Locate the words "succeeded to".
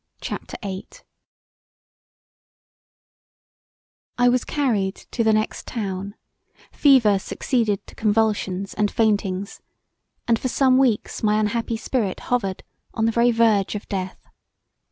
7.19-7.93